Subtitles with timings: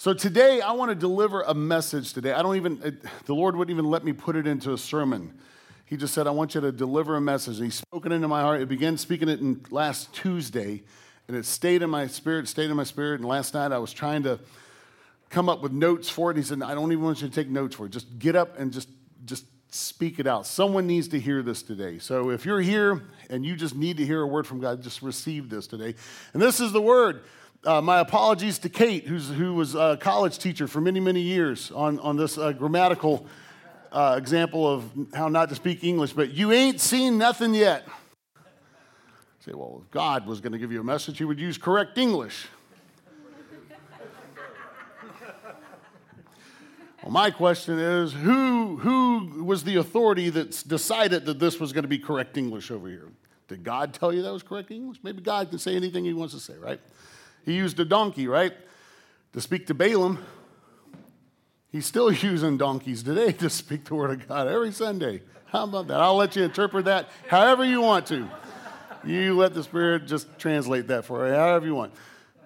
[0.00, 2.32] So today, I want to deliver a message today.
[2.32, 5.38] I don't even, it, the Lord wouldn't even let me put it into a sermon.
[5.84, 7.56] He just said, I want you to deliver a message.
[7.56, 8.60] And He's spoken into my heart.
[8.60, 10.82] He began speaking it in last Tuesday,
[11.28, 13.20] and it stayed in my spirit, stayed in my spirit.
[13.20, 14.40] And last night, I was trying to
[15.28, 16.38] come up with notes for it.
[16.38, 17.90] He said, I don't even want you to take notes for it.
[17.90, 18.88] Just get up and just,
[19.26, 20.46] just speak it out.
[20.46, 21.98] Someone needs to hear this today.
[21.98, 25.02] So if you're here and you just need to hear a word from God, just
[25.02, 25.94] receive this today.
[26.32, 27.20] And this is the word.
[27.62, 31.70] Uh, my apologies to Kate, who's, who was a college teacher for many, many years
[31.72, 33.26] on, on this uh, grammatical
[33.92, 37.86] uh, example of how not to speak English, but you ain't seen nothing yet.
[39.40, 41.98] Say, well, if God was going to give you a message, he would use correct
[41.98, 42.46] English.
[47.02, 51.84] well, my question is who, who was the authority that decided that this was going
[51.84, 53.08] to be correct English over here?
[53.48, 55.00] Did God tell you that was correct English?
[55.02, 56.80] Maybe God can say anything he wants to say, right?
[57.44, 58.52] He used a donkey, right?
[59.32, 60.24] To speak to Balaam.
[61.70, 65.22] He's still using donkeys today to speak the word of God every Sunday.
[65.46, 66.00] How about that?
[66.00, 68.28] I'll let you interpret that however you want to.
[69.04, 71.94] You let the Spirit just translate that for you, however you want.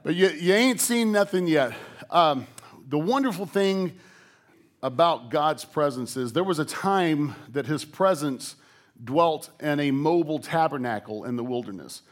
[0.02, 1.72] But you, you ain't seen nothing yet.
[2.10, 2.46] Um,
[2.88, 3.98] the wonderful thing
[4.82, 8.56] about God's presence is there was a time that His presence
[9.02, 12.02] dwelt in a mobile tabernacle in the wilderness.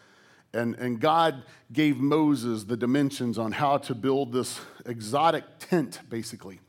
[0.55, 6.61] And, and God gave Moses the dimensions on how to build this exotic tent, basically,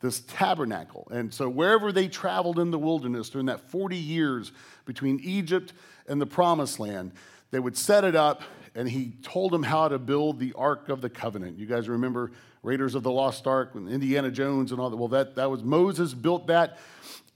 [0.00, 1.08] this tabernacle.
[1.10, 4.52] And so, wherever they traveled in the wilderness during that 40 years
[4.84, 5.72] between Egypt
[6.06, 7.12] and the promised land,
[7.50, 8.42] they would set it up,
[8.74, 11.58] and he told them how to build the Ark of the Covenant.
[11.58, 14.96] You guys remember Raiders of the Lost Ark and Indiana Jones and all that?
[14.96, 16.78] Well, that, that was Moses built that,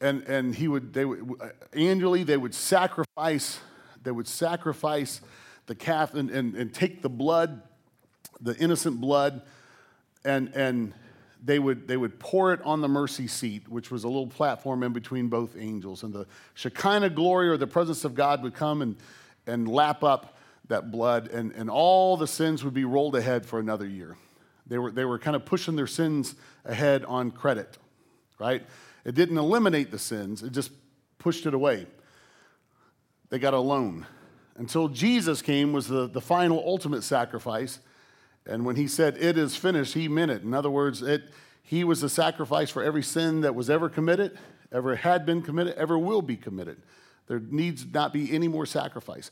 [0.00, 1.40] and, and he would, they would,
[1.72, 3.60] annually, they would sacrifice,
[4.02, 5.20] they would sacrifice
[5.66, 7.62] the calf and, and, and take the blood,
[8.40, 9.42] the innocent blood,
[10.24, 10.94] and, and
[11.44, 14.82] they, would, they would pour it on the mercy seat, which was a little platform
[14.82, 16.02] in between both angels.
[16.02, 18.96] And the Shekinah glory or the presence of God would come and,
[19.46, 20.38] and lap up
[20.68, 24.16] that blood, and, and all the sins would be rolled ahead for another year.
[24.66, 26.34] They were, they were kind of pushing their sins
[26.64, 27.78] ahead on credit,
[28.38, 28.64] right?
[29.04, 30.72] It didn't eliminate the sins, it just
[31.18, 31.86] pushed it away.
[33.28, 34.06] They got a loan
[34.58, 37.80] until Jesus came was the, the final ultimate sacrifice.
[38.46, 40.42] And when he said, It is finished, he meant it.
[40.42, 41.22] In other words, it,
[41.62, 44.38] he was the sacrifice for every sin that was ever committed,
[44.72, 46.80] ever had been committed, ever will be committed.
[47.26, 49.30] There needs not be any more sacrifice.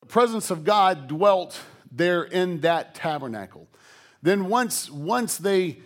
[0.00, 1.58] The presence of God dwelt
[1.90, 3.66] there in that tabernacle.
[4.22, 5.78] Then, once, once they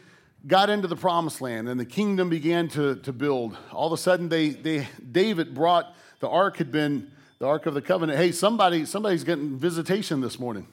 [0.46, 3.96] got into the promised land and the kingdom began to, to build, all of a
[3.96, 8.18] sudden, they, they, David brought the ark had been the Ark of the Covenant.
[8.18, 10.66] Hey, somebody, somebody's getting visitation this morning.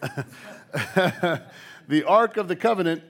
[1.88, 3.04] the Ark of the Covenant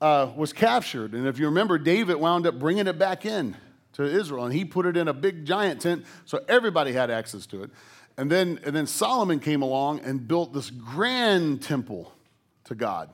[0.00, 1.12] uh, was captured.
[1.12, 3.54] And if you remember, David wound up bringing it back in
[3.94, 7.44] to Israel, and he put it in a big giant tent so everybody had access
[7.46, 7.70] to it.
[8.16, 12.12] And then, and then Solomon came along and built this grand temple
[12.64, 13.10] to God.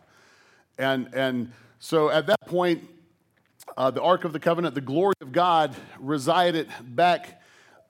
[0.79, 2.89] And, and so at that point,
[3.77, 7.38] uh, the Ark of the Covenant, the glory of God, resided back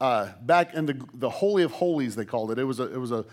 [0.01, 2.59] uh, back in the, the Holy of Holies, they called it.
[2.59, 3.25] It was, a, it was a,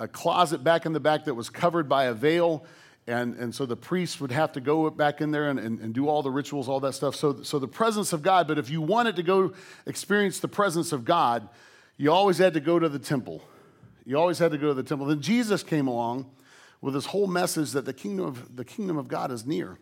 [0.00, 2.64] a closet back in the back that was covered by a veil.
[3.06, 5.94] And, and so the priests would have to go back in there and, and, and,
[5.94, 7.16] do all the rituals, all that stuff.
[7.16, 9.54] So, so the presence of God, but if you wanted to go
[9.86, 11.48] experience the presence of God,
[11.96, 13.42] you always had to go to the temple.
[14.04, 15.06] You always had to go to the temple.
[15.06, 16.30] Then Jesus came along
[16.82, 19.78] with this whole message that the kingdom of, the kingdom of God is near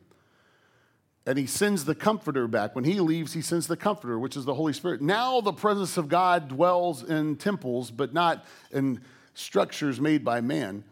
[1.26, 2.76] and he sends the comforter back.
[2.76, 5.03] When he leaves, he sends the comforter, which is the Holy Spirit.
[5.03, 9.00] Now the presence of God dwells in temples, but not in
[9.34, 10.84] structures made by man,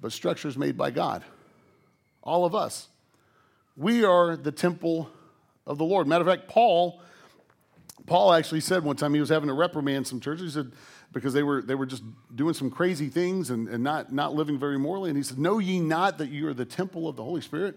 [0.00, 1.22] but structures made by God.
[2.22, 2.88] All of us.
[3.76, 5.10] We are the temple
[5.66, 6.06] of the Lord.
[6.06, 7.00] Matter of fact, Paul,
[8.06, 10.54] Paul actually said one time he was having to reprimand some churches.
[10.54, 10.72] He said,
[11.12, 12.02] because they were, they were just
[12.34, 15.10] doing some crazy things and, and not, not living very morally.
[15.10, 17.76] And he said, Know ye not that you are the temple of the Holy Spirit?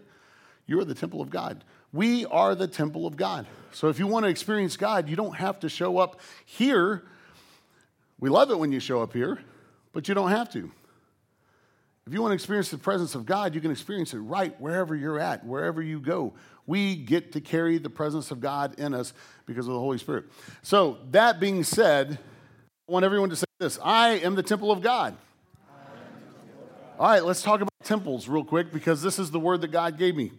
[0.67, 1.63] You are the temple of God.
[1.95, 3.47] We are the temple of God.
[3.71, 7.03] So if you want to experience God, you don't have to show up here.
[8.19, 9.39] We love it when you show up here,
[9.93, 10.69] but you don't have to.
[12.05, 14.93] If you want to experience the presence of God, you can experience it right wherever
[14.93, 16.33] you're at, wherever you go.
[16.67, 19.13] We get to carry the presence of God in us
[19.45, 20.25] because of the Holy Spirit.
[20.63, 22.19] So, that being said,
[22.89, 25.15] I want everyone to say this I am the temple of God.
[26.99, 29.97] All right, let's talk about temples real quick because this is the word that God
[29.97, 30.31] gave me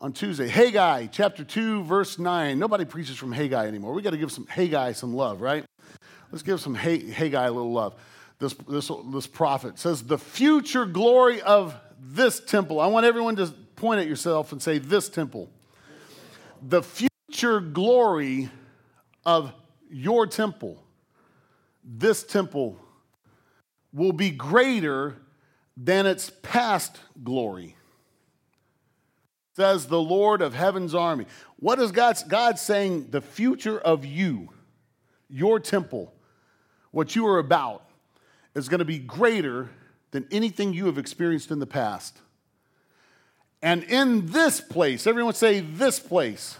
[0.00, 0.48] on Tuesday.
[0.48, 2.58] Haggai, chapter 2, verse 9.
[2.58, 3.92] Nobody preaches from Haggai anymore.
[3.92, 5.64] We got to give some Haggai some love, right?
[6.30, 7.94] Let's give some Haggai a little love.
[8.38, 12.80] This, this, this prophet says, The future glory of this temple.
[12.80, 13.46] I want everyone to
[13.76, 15.48] point at yourself and say, This temple.
[16.60, 18.50] The future glory
[19.24, 19.52] of
[19.90, 20.82] your temple,
[21.84, 22.78] this temple,
[23.92, 25.16] will be greater
[25.76, 27.76] than its past glory.
[29.56, 31.26] Says the Lord of heaven's army.
[31.56, 33.08] What is God, God saying?
[33.10, 34.50] The future of you,
[35.28, 36.12] your temple,
[36.90, 37.88] what you are about,
[38.54, 39.70] is going to be greater
[40.10, 42.18] than anything you have experienced in the past.
[43.62, 46.58] And in this place, everyone say, this place,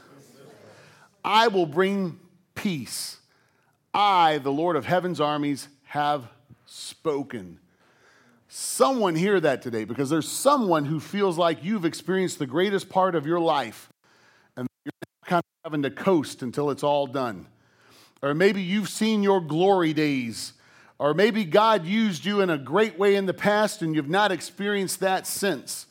[1.25, 2.19] I will bring
[2.55, 3.19] peace.
[3.93, 6.29] I, the Lord of heaven's armies, have
[6.67, 7.59] spoken.
[8.57, 13.17] Someone hear that today because there's someone who feels like you've experienced the greatest part
[13.17, 13.89] of your life
[14.57, 14.93] and you're
[15.25, 17.49] kind of having to coast until it's all done.
[18.23, 20.53] Or maybe you've seen your glory days
[21.01, 24.31] or maybe God used you in a great way in the past and you've not
[24.31, 25.89] experienced that since.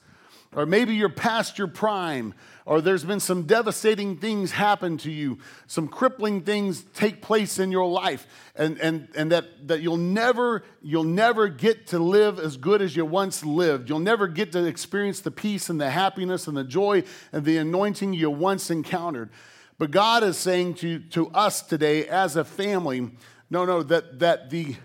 [0.55, 2.33] Or maybe you're past your prime,
[2.65, 7.71] or there's been some devastating things happen to you, some crippling things take place in
[7.71, 8.25] your life,
[8.55, 12.95] and, and, and that, that you'll never, you'll never get to live as good as
[12.95, 13.89] you once lived.
[13.89, 17.57] You'll never get to experience the peace and the happiness and the joy and the
[17.57, 19.29] anointing you once encountered.
[19.77, 23.11] But God is saying to, to us today as a family,
[23.49, 24.75] no, no, that, that the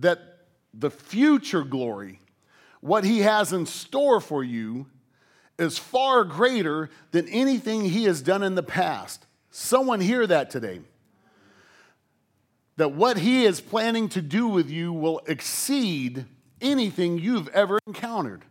[0.00, 0.38] that
[0.74, 2.20] the future glory,
[2.80, 4.86] what he has in store for you,
[5.58, 9.26] is far greater than anything he has done in the past.
[9.50, 10.80] Someone hear that today.
[12.76, 16.26] That what he is planning to do with you will exceed
[16.60, 18.44] anything you've ever encountered.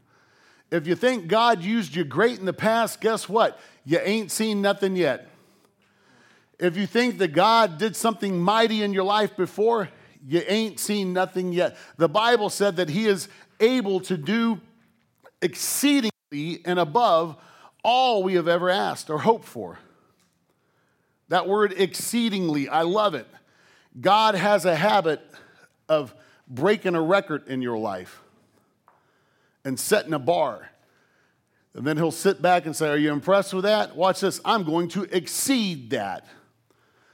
[0.70, 3.58] If you think God used you great in the past, guess what?
[3.86, 5.30] You ain't seen nothing yet.
[6.60, 9.90] If you think that God did something mighty in your life before,
[10.28, 11.78] you ain't seen nothing yet.
[11.98, 13.30] The Bible said that He is
[13.62, 14.60] able to do
[15.42, 17.38] exceedingly and above
[17.84, 19.80] all we have ever asked or hoped for.
[21.30, 23.28] That word exceedingly, I love it.
[24.00, 25.22] God has a habit
[25.90, 26.14] of
[26.48, 28.22] breaking a record in your life
[29.66, 30.70] and setting a bar.
[31.74, 33.96] And then he'll sit back and say, Are you impressed with that?
[33.96, 34.40] Watch this.
[34.46, 36.26] I'm going to exceed that.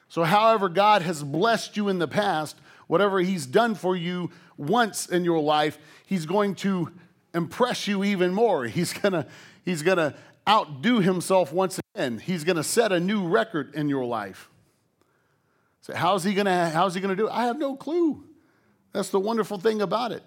[0.08, 2.56] So, however, God has blessed you in the past,
[2.88, 6.92] whatever He's done for you once in your life, He's going to
[7.34, 8.66] impress you even more.
[8.68, 9.28] He's gonna,
[9.66, 10.16] he's gonna
[10.48, 12.20] outdo Himself once again.
[12.20, 14.50] He's gonna set a new record in your life.
[15.82, 17.32] So how's he gonna, how's he gonna do it?
[17.32, 18.24] I have no clue.
[18.94, 20.24] That's the wonderful thing about it.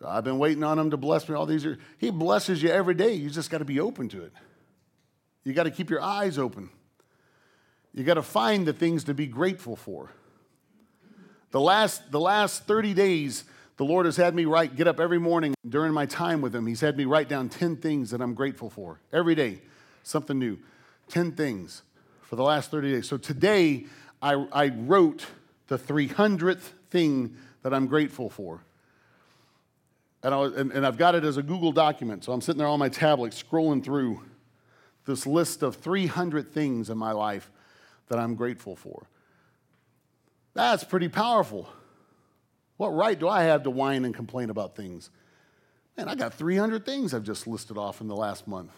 [0.00, 1.78] So I've been waiting on him to bless me all these years.
[1.98, 3.12] He blesses you every day.
[3.14, 4.32] You just got to be open to it.
[5.44, 6.70] You got to keep your eyes open.
[7.94, 10.10] You got to find the things to be grateful for.
[11.50, 13.44] The last, the last 30 days,
[13.76, 16.66] the Lord has had me write, get up every morning during my time with Him.
[16.66, 19.00] He's had me write down 10 things that I'm grateful for.
[19.12, 19.60] Every day,
[20.02, 20.58] something new.
[21.08, 21.82] 10 things
[22.22, 23.08] for the last 30 days.
[23.08, 23.86] So today,
[24.22, 25.26] I, I wrote
[25.68, 28.62] the 300th thing that I'm grateful for.
[30.22, 32.24] And, I, and, and I've got it as a Google document.
[32.24, 34.22] So I'm sitting there on my tablet scrolling through
[35.04, 37.50] this list of 300 things in my life
[38.08, 39.06] that I'm grateful for.
[40.54, 41.68] That's pretty powerful.
[42.76, 45.10] What right do I have to whine and complain about things?
[45.96, 48.70] Man, I got 300 things I've just listed off in the last month.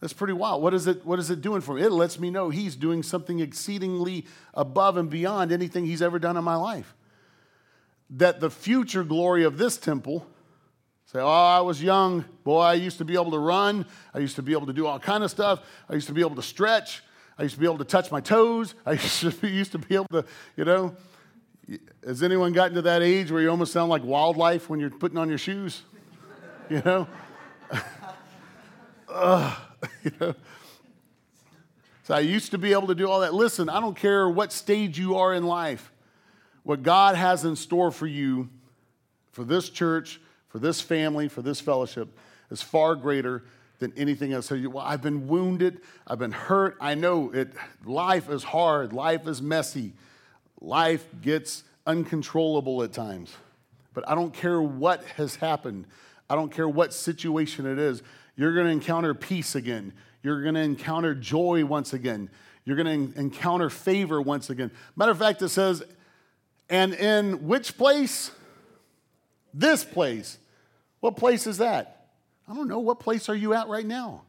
[0.00, 0.62] That's pretty wild.
[0.62, 1.82] What is it, what is it doing for me?
[1.82, 6.36] It lets me know he's doing something exceedingly above and beyond anything he's ever done
[6.36, 6.94] in my life.
[8.10, 10.26] That the future glory of this temple,
[11.06, 12.24] say, oh, I was young.
[12.44, 13.86] Boy, I used to be able to run.
[14.14, 15.60] I used to be able to do all kind of stuff.
[15.88, 17.02] I used to be able to stretch.
[17.38, 18.74] I used to be able to touch my toes.
[18.84, 20.24] I used to be, used to be able to,
[20.56, 20.94] you know.
[22.04, 25.18] Has anyone gotten to that age where you almost sound like wildlife when you're putting
[25.18, 25.82] on your shoes?
[26.68, 27.06] You know?
[30.02, 30.34] you know?
[32.02, 33.34] So I used to be able to do all that.
[33.34, 35.92] Listen, I don't care what stage you are in life.
[36.62, 38.48] What God has in store for you,
[39.32, 42.16] for this church, for this family, for this fellowship,
[42.50, 43.44] is far greater
[43.78, 44.46] than anything else.
[44.46, 46.76] So you, well, I've been wounded, I've been hurt.
[46.80, 47.52] I know it.
[47.84, 49.92] Life is hard, life is messy,
[50.60, 53.32] life gets uncontrollable at times.
[53.94, 55.86] But I don't care what has happened.
[56.28, 58.02] I don't care what situation it is.
[58.36, 59.92] You're going to encounter peace again.
[60.22, 62.28] You're going to encounter joy once again.
[62.64, 64.70] You're going to encounter favor once again.
[64.96, 65.82] Matter of fact, it says,
[66.68, 68.32] and in which place?
[69.54, 70.38] This place.
[71.00, 72.08] What place is that?
[72.48, 72.80] I don't know.
[72.80, 74.22] What place are you at right now?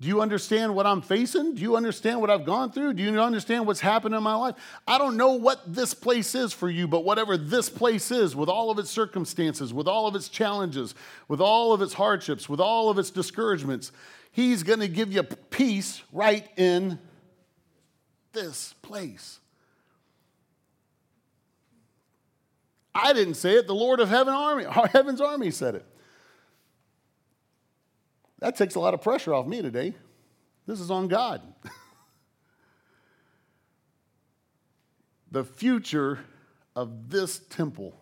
[0.00, 1.54] Do you understand what I'm facing?
[1.54, 2.94] Do you understand what I've gone through?
[2.94, 4.56] Do you understand what's happened in my life?
[4.86, 8.48] I don't know what this place is for you, but whatever this place is, with
[8.48, 10.94] all of its circumstances, with all of its challenges,
[11.28, 13.92] with all of its hardships, with all of its discouragements,
[14.34, 16.98] He's going to give you peace right in
[18.32, 19.38] this place.
[22.92, 25.86] I didn't say it, the Lord of heaven army, heaven's army said it.
[28.40, 29.94] That takes a lot of pressure off me today.
[30.66, 31.42] This is on God.
[35.30, 36.18] the future
[36.74, 37.94] of this temple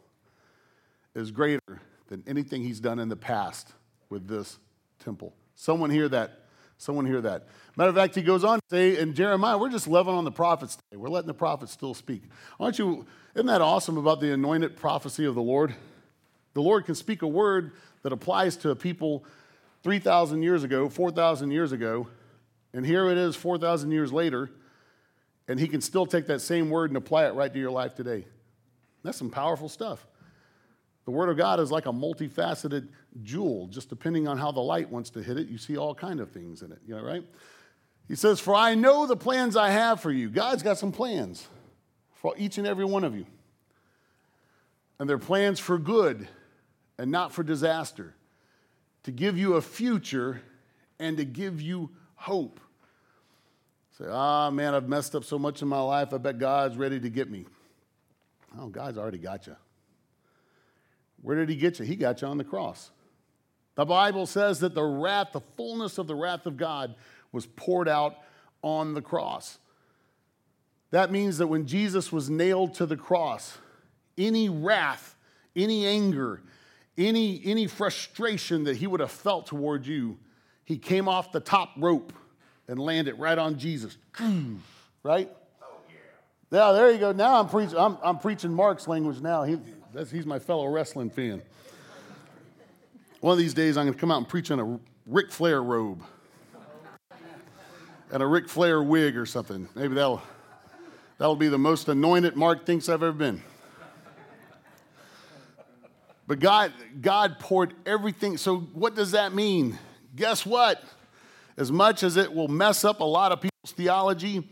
[1.14, 3.72] is greater than anything he's done in the past
[4.10, 4.58] with this
[4.98, 5.34] temple.
[5.54, 6.38] Someone hear that.
[6.78, 7.46] Someone hear that.
[7.76, 10.32] Matter of fact, he goes on to say in Jeremiah, we're just loving on the
[10.32, 10.96] prophets today.
[10.96, 12.22] We're letting the prophets still speak.
[12.58, 15.74] Aren't you, isn't that awesome about the anointed prophecy of the Lord?
[16.54, 17.72] The Lord can speak a word
[18.02, 19.24] that applies to a people
[19.82, 22.08] 3,000 years ago, 4,000 years ago,
[22.72, 24.50] and here it is 4,000 years later,
[25.48, 27.94] and he can still take that same word and apply it right to your life
[27.94, 28.26] today.
[29.02, 30.06] That's some powerful stuff.
[31.04, 32.88] The Word of God is like a multifaceted
[33.24, 36.20] jewel, just depending on how the light wants to hit it, you see all kind
[36.20, 37.24] of things in it, you know, right?
[38.06, 40.30] He says, For I know the plans I have for you.
[40.30, 41.46] God's got some plans
[42.14, 43.26] for each and every one of you.
[44.98, 46.28] And they're plans for good
[46.98, 48.14] and not for disaster,
[49.04, 50.42] to give you a future
[50.98, 52.60] and to give you hope.
[53.98, 56.14] Say, ah, oh, man, I've messed up so much in my life.
[56.14, 57.44] I bet God's ready to get me.
[58.58, 59.56] Oh, God's already got you.
[61.20, 61.84] Where did He get you?
[61.84, 62.90] He got you on the cross.
[63.74, 66.94] The Bible says that the wrath, the fullness of the wrath of God,
[67.32, 68.16] was poured out
[68.62, 69.58] on the cross.
[70.90, 73.56] That means that when Jesus was nailed to the cross,
[74.18, 75.16] any wrath,
[75.56, 76.42] any anger,
[76.96, 80.18] any, any frustration that he would have felt toward you,
[80.64, 82.12] he came off the top rope
[82.68, 83.96] and landed right on Jesus.
[85.02, 85.30] right?
[85.62, 86.66] Oh, yeah.
[86.66, 87.12] Yeah, there you go.
[87.12, 89.42] Now I'm preaching, I'm, I'm preaching Mark's language now.
[89.42, 89.58] He,
[90.10, 91.42] he's my fellow wrestling fan.
[93.20, 95.62] One of these days, I'm going to come out and preach in a Ric Flair
[95.62, 96.02] robe
[98.10, 99.68] and a Ric Flair wig or something.
[99.74, 100.22] Maybe that'll,
[101.18, 103.42] that'll be the most anointed Mark thinks I've ever been.
[106.32, 108.38] But God, God poured everything.
[108.38, 109.78] So, what does that mean?
[110.16, 110.82] Guess what?
[111.58, 114.48] As much as it will mess up a lot of people's theology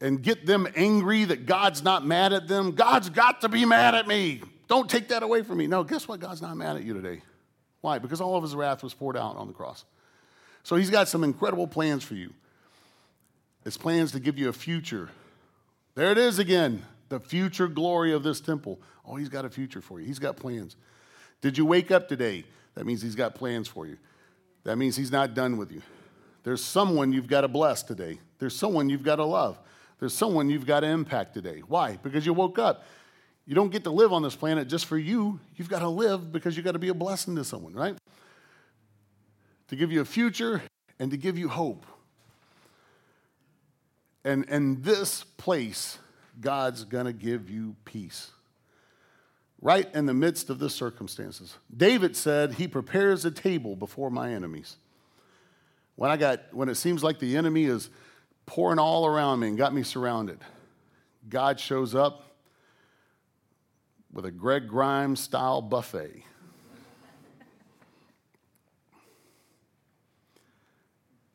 [0.00, 3.94] and get them angry that God's not mad at them, God's got to be mad
[3.94, 4.40] at me.
[4.66, 5.66] Don't take that away from me.
[5.66, 6.18] No, guess what?
[6.18, 7.20] God's not mad at you today.
[7.82, 7.98] Why?
[7.98, 9.84] Because all of his wrath was poured out on the cross.
[10.62, 12.32] So he's got some incredible plans for you.
[13.64, 15.10] His plans to give you a future.
[15.94, 18.80] There it is again, the future glory of this temple.
[19.06, 20.06] Oh, he's got a future for you.
[20.06, 20.76] He's got plans.
[21.40, 22.44] Did you wake up today?
[22.74, 23.98] That means he's got plans for you.
[24.64, 25.82] That means he's not done with you.
[26.42, 28.18] There's someone you've got to bless today.
[28.38, 29.58] There's someone you've got to love.
[29.98, 31.62] There's someone you've got to impact today.
[31.66, 31.98] Why?
[32.02, 32.84] Because you woke up.
[33.46, 35.38] You don't get to live on this planet just for you.
[35.56, 37.96] You've got to live because you've got to be a blessing to someone, right?
[39.68, 40.62] To give you a future
[40.98, 41.84] and to give you hope.
[44.24, 45.98] And, and this place,
[46.40, 48.30] God's going to give you peace.
[49.60, 51.56] Right in the midst of the circumstances.
[51.74, 54.76] David said, He prepares a table before my enemies.
[55.96, 57.88] When I got, when it seems like the enemy is
[58.46, 60.38] pouring all around me and got me surrounded,
[61.28, 62.34] God shows up
[64.12, 66.24] with a Greg Grimes style buffet.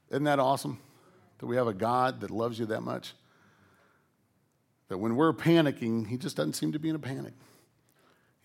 [0.09, 0.79] Isn't that awesome?
[1.37, 3.13] That we have a God that loves you that much?
[4.89, 7.33] That when we're panicking, He just doesn't seem to be in a panic.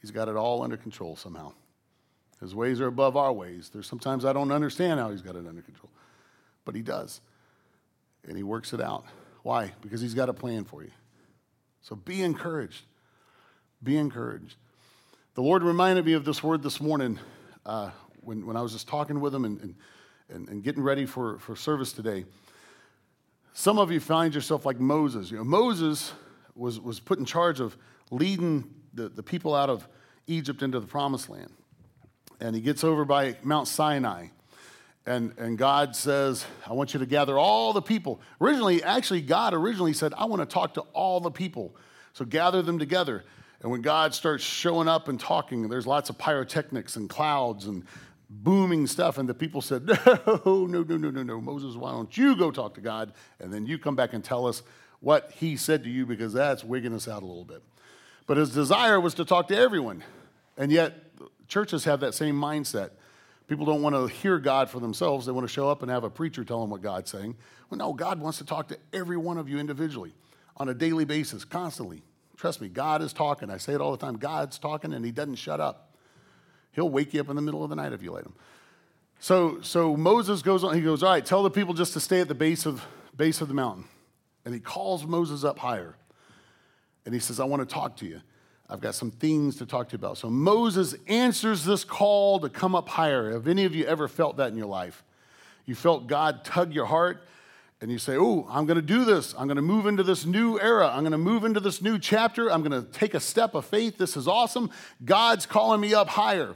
[0.01, 1.53] He's got it all under control somehow.
[2.41, 3.71] His ways are above our ways.
[3.73, 5.91] There's sometimes I don't understand how He's got it under control,
[6.65, 7.21] but He does.
[8.29, 9.05] And He works it out.
[9.43, 9.73] Why?
[9.81, 10.91] Because He's got a plan for you.
[11.81, 12.85] So be encouraged.
[13.83, 14.57] Be encouraged.
[15.35, 17.19] The Lord reminded me of this word this morning
[17.67, 19.75] uh, when, when I was just talking with Him and,
[20.29, 22.25] and, and getting ready for, for service today.
[23.55, 25.31] Some of you find yourself like Moses.
[25.31, 26.13] You know, Moses
[26.55, 27.77] was, was put in charge of
[28.11, 29.87] leading the, the people out of
[30.27, 31.53] Egypt into the promised land.
[32.41, 34.29] And he gets over by Mount Sinai.
[35.07, 38.21] And, and God says, I want you to gather all the people.
[38.41, 41.77] Originally, actually, God originally said, I want to talk to all the people.
[42.15, 43.25] So gather them together.
[43.61, 47.85] And when God starts showing up and talking, there's lots of pyrotechnics and clouds and
[48.31, 49.19] booming stuff.
[49.19, 49.87] And the people said,
[50.27, 51.41] No, no, no, no, no, no.
[51.41, 53.13] Moses, why don't you go talk to God?
[53.41, 54.63] And then you come back and tell us
[55.05, 57.63] what he said to you because that's wigging us out a little bit.
[58.27, 60.03] But his desire was to talk to everyone.
[60.57, 60.95] And yet,
[61.47, 62.91] churches have that same mindset.
[63.47, 65.27] People don't want to hear God for themselves.
[65.27, 67.37] They want to show up and have a preacher tell them what God's saying.
[67.69, 70.15] Well, no, God wants to talk to every one of you individually
[70.57, 72.03] on a daily basis, constantly.
[72.39, 73.51] Trust me, God is talking.
[73.51, 75.95] I say it all the time God's talking and He doesn't shut up.
[76.73, 78.35] He'll wake you up in the middle of the night if you let Him.
[79.21, 82.21] So, so Moses goes on, he goes, All right, tell the people just to stay
[82.21, 82.83] at the base of,
[83.17, 83.85] base of the mountain.
[84.45, 85.95] And he calls Moses up higher.
[87.05, 88.21] And he says, I want to talk to you.
[88.69, 90.19] I've got some things to talk to you about.
[90.19, 93.33] So Moses answers this call to come up higher.
[93.33, 95.05] Have any of you ever felt that in your life?
[95.67, 97.23] You felt God tug your heart
[97.81, 99.35] and you say, Oh, I'm going to do this.
[99.39, 100.89] I'm going to move into this new era.
[100.89, 102.51] I'm going to move into this new chapter.
[102.51, 103.99] I'm going to take a step of faith.
[103.99, 104.71] This is awesome.
[105.05, 106.55] God's calling me up higher.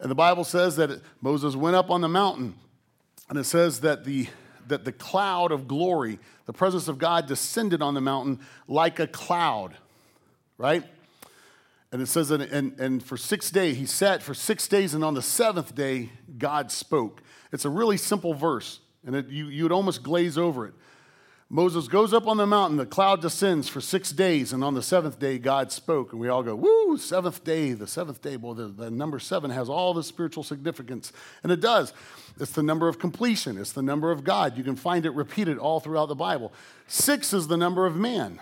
[0.00, 2.54] And the Bible says that Moses went up on the mountain,
[3.28, 4.28] and it says that the,
[4.68, 9.06] that the cloud of glory, the presence of God, descended on the mountain like a
[9.06, 9.74] cloud,
[10.56, 10.84] right?
[11.90, 15.02] And it says that, and, and for six days, he sat for six days, and
[15.02, 17.22] on the seventh day, God spoke.
[17.52, 20.74] It's a really simple verse, and it, you, you would almost glaze over it.
[21.50, 24.82] Moses goes up on the mountain, the cloud descends for six days, and on the
[24.82, 26.12] seventh day, God spoke.
[26.12, 28.36] And we all go, Woo, seventh day, the seventh day.
[28.36, 31.10] Well, the, the number seven has all the spiritual significance,
[31.42, 31.94] and it does.
[32.38, 34.58] It's the number of completion, it's the number of God.
[34.58, 36.52] You can find it repeated all throughout the Bible.
[36.86, 38.40] Six is the number of man.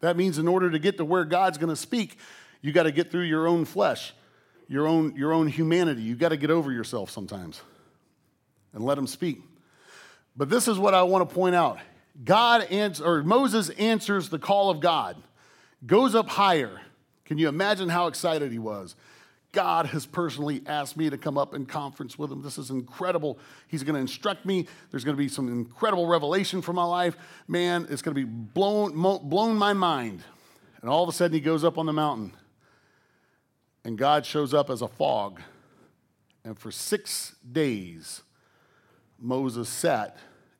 [0.00, 2.18] That means in order to get to where God's going to speak,
[2.62, 4.12] you got to get through your own flesh,
[4.66, 6.02] your own, your own humanity.
[6.02, 7.60] You got to get over yourself sometimes
[8.72, 9.40] and let Him speak.
[10.36, 11.78] But this is what I want to point out.
[12.24, 15.16] God answers, or Moses answers the call of God,
[15.86, 16.80] goes up higher.
[17.24, 18.94] Can you imagine how excited he was?
[19.52, 22.42] God has personally asked me to come up in conference with him.
[22.42, 23.38] This is incredible.
[23.68, 24.66] He's going to instruct me.
[24.90, 27.16] There's going to be some incredible revelation for my life.
[27.48, 30.22] Man, it's going to be blown, blown my mind.
[30.82, 32.32] And all of a sudden, he goes up on the mountain,
[33.82, 35.40] and God shows up as a fog.
[36.44, 38.22] And for six days,
[39.18, 40.16] Moses sat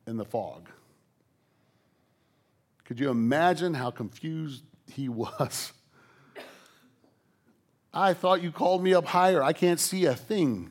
[0.07, 0.69] in the fog.
[2.85, 5.73] Could you imagine how confused he was?
[7.95, 9.43] I thought you called me up higher.
[9.43, 10.71] I can't see a thing.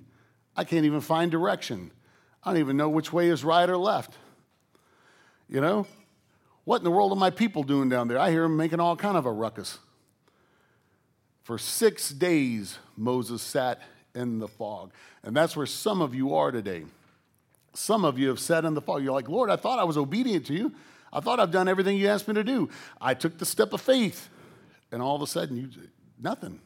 [0.55, 1.91] I can't even find direction.
[2.43, 4.13] I don't even know which way is right or left.
[5.49, 5.87] You know?
[6.63, 8.17] What in the world are my people doing down there?
[8.17, 9.77] I hear them making all kind of a ruckus.
[11.43, 13.81] For six days, Moses sat
[14.15, 14.91] in the fog.
[15.23, 16.85] And that's where some of you are today.
[17.75, 19.03] Some of you have said in the fog.
[19.03, 20.73] You're like, Lord, I thought I was obedient to you.
[21.11, 22.69] I thought I've done everything you asked me to do.
[22.99, 24.29] I took the step of faith.
[24.91, 25.69] And all of a sudden, you
[26.19, 26.61] nothing.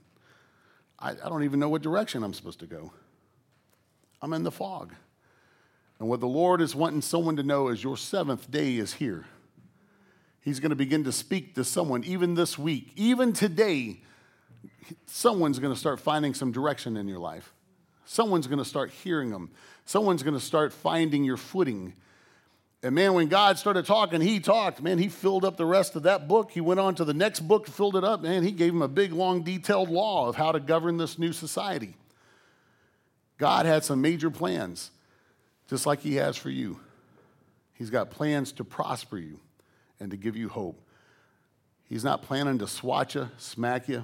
[0.99, 2.91] I, I don't even know what direction I'm supposed to go.
[4.21, 4.93] I'm in the fog.
[5.99, 9.25] And what the Lord is wanting someone to know is your seventh day is here.
[10.41, 14.01] He's going to begin to speak to someone even this week, even today.
[15.07, 17.53] Someone's going to start finding some direction in your life.
[18.11, 19.51] Someone's going to start hearing them.
[19.85, 21.93] Someone's going to start finding your footing.
[22.81, 24.81] And man, when God started talking, he talked.
[24.81, 26.49] Man, he filled up the rest of that book.
[26.49, 28.23] He went on to the next book, filled it up.
[28.23, 31.31] Man, he gave him a big, long, detailed law of how to govern this new
[31.31, 31.93] society.
[33.37, 34.89] God had some major plans,
[35.67, 36.79] just like he has for you.
[37.73, 39.39] He's got plans to prosper you
[39.99, 40.81] and to give you hope.
[41.83, 44.03] He's not planning to swat you, smack you,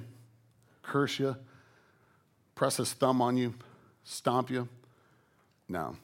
[0.82, 1.34] curse you,
[2.54, 3.52] press his thumb on you,
[4.06, 4.68] stomp you.
[5.68, 5.96] No.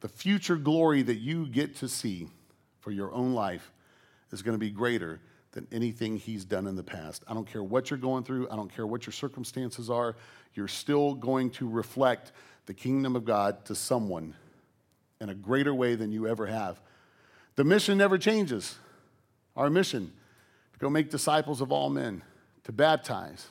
[0.00, 2.28] The future glory that you get to see
[2.80, 3.72] for your own life
[4.30, 5.20] is going to be greater
[5.52, 7.24] than anything he's done in the past.
[7.26, 10.14] I don't care what you're going through, I don't care what your circumstances are,
[10.54, 12.32] you're still going to reflect
[12.66, 14.34] the kingdom of God to someone
[15.20, 16.80] in a greater way than you ever have.
[17.56, 18.76] The mission never changes.
[19.56, 20.12] Our mission
[20.74, 22.22] to go make disciples of all men,
[22.64, 23.46] to baptize,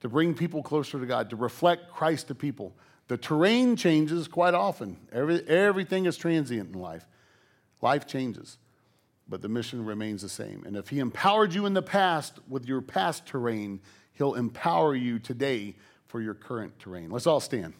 [0.00, 2.74] to bring people closer to God, to reflect Christ to people.
[3.08, 4.96] The terrain changes quite often.
[5.12, 7.06] Every, everything is transient in life.
[7.80, 8.58] Life changes,
[9.28, 10.64] but the mission remains the same.
[10.66, 13.80] And if He empowered you in the past with your past terrain,
[14.12, 15.74] He'll empower you today
[16.06, 17.10] for your current terrain.
[17.10, 17.74] Let's all stand.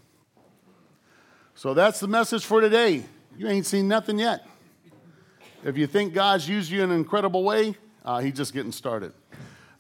[1.55, 3.05] So that's the message for today.
[3.37, 4.47] You ain't seen nothing yet.
[5.65, 9.13] If you think God's used you in an incredible way, uh, He's just getting started.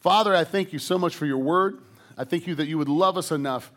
[0.00, 1.78] Father, I thank you so much for your word.
[2.18, 3.70] I thank you that you would love us enough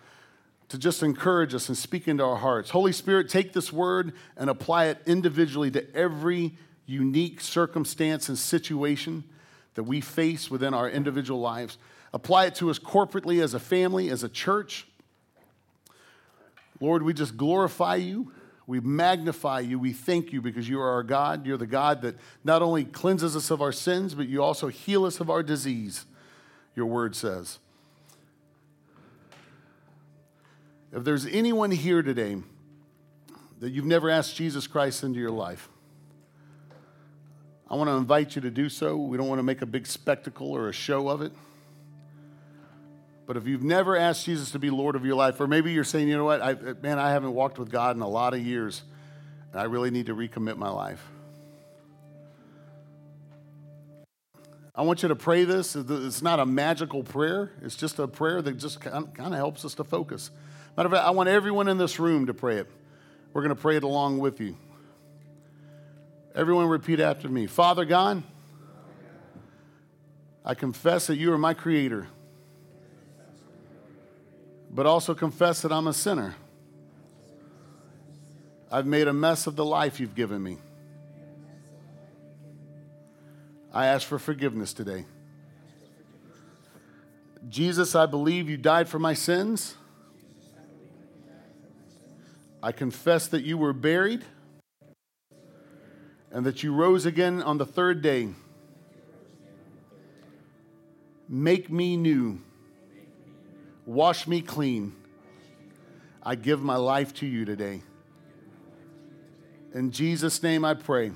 [0.69, 2.71] to just encourage us and speak into our hearts.
[2.71, 9.23] Holy Spirit, take this word and apply it individually to every unique circumstance and situation
[9.75, 11.77] that we face within our individual lives.
[12.13, 14.87] Apply it to us corporately as a family, as a church.
[16.79, 18.31] Lord, we just glorify you.
[18.65, 19.77] We magnify you.
[19.77, 21.45] We thank you because you are our God.
[21.45, 25.05] You're the God that not only cleanses us of our sins, but you also heal
[25.05, 26.05] us of our disease,
[26.75, 27.59] your word says.
[30.93, 32.37] If there's anyone here today
[33.59, 35.69] that you've never asked Jesus Christ into your life,
[37.69, 38.97] I want to invite you to do so.
[38.97, 41.31] We don't want to make a big spectacle or a show of it.
[43.25, 45.85] But if you've never asked Jesus to be Lord of your life, or maybe you're
[45.85, 48.45] saying, you know what, I, man, I haven't walked with God in a lot of
[48.45, 48.81] years,
[49.51, 51.01] and I really need to recommit my life.
[54.75, 55.77] I want you to pray this.
[55.77, 59.75] It's not a magical prayer, it's just a prayer that just kind of helps us
[59.75, 60.29] to focus.
[60.75, 62.67] Matter of fact, I want everyone in this room to pray it.
[63.33, 64.55] We're going to pray it along with you.
[66.33, 68.23] Everyone repeat after me Father God,
[70.43, 72.07] I confess that you are my creator
[74.73, 76.35] but also confess that I'm a sinner.
[78.71, 80.57] I've made a mess of the life you've given me.
[83.73, 85.05] I ask for forgiveness today.
[87.49, 89.75] Jesus, I believe you died for my sins.
[92.63, 94.23] I confess that you were buried
[96.31, 98.29] and that you rose again on the third day.
[101.27, 102.39] Make me new.
[103.85, 104.93] Wash me clean.
[106.21, 107.81] I give my life to you today.
[109.73, 111.11] In Jesus' name I pray.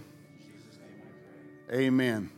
[1.71, 2.31] Amen.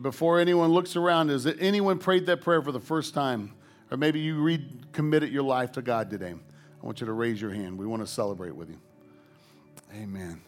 [0.00, 3.54] Before anyone looks around, has anyone prayed that prayer for the first time?
[3.90, 6.34] Or maybe you recommitted your life to God today.
[6.86, 7.78] I want you to raise your hand.
[7.78, 8.78] We want to celebrate with you.
[9.92, 10.40] Amen.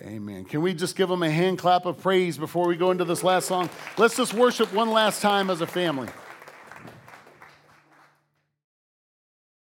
[0.00, 0.46] Amen.
[0.46, 3.22] Can we just give them a hand clap of praise before we go into this
[3.22, 3.68] last song?
[3.98, 6.08] Let's just worship one last time as a family.